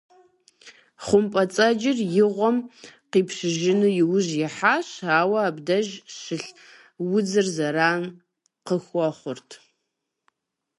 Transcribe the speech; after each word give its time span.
ХъумпӀэцӀэджыр 1.05 1.97
и 2.21 2.23
гъуэм 2.35 2.57
къипщыжыну 3.11 3.93
иужь 4.01 4.31
ихьащ, 4.45 4.87
ауэ 5.19 5.39
абдеж 5.49 5.87
щылъ 6.17 6.49
удзыр 7.15 7.47
зэран 7.55 8.01
къыхуэхъурт. 8.65 9.49